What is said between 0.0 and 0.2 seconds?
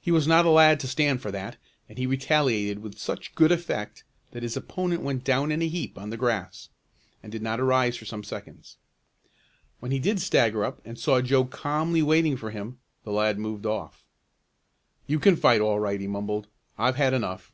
He